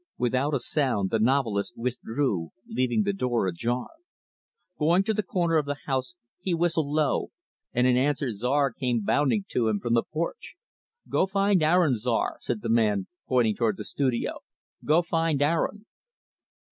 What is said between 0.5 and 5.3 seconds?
a sound, the novelist withdrew, leaving the door ajar. Going to the